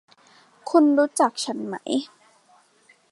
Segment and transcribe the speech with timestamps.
[0.69, 1.75] คุณรู้จักฉันไหม